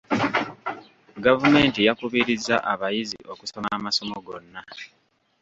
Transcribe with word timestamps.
Gavumenti 1.25 1.79
yakubirizza 1.87 2.55
abayizi 2.73 3.17
okusoma 3.33 3.67
amasomo 3.77 4.15
gonna. 4.25 4.61